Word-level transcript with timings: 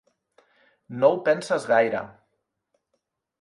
No 1.03 1.11
ho 1.11 1.19
penses 1.27 1.67
gaire. 1.73 2.01